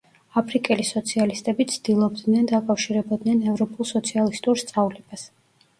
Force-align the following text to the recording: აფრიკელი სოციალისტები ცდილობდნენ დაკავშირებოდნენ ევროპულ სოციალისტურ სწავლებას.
აფრიკელი 0.39 0.85
სოციალისტები 0.91 1.67
ცდილობდნენ 1.73 2.49
დაკავშირებოდნენ 2.55 3.47
ევროპულ 3.53 3.91
სოციალისტურ 3.95 4.65
სწავლებას. 4.67 5.31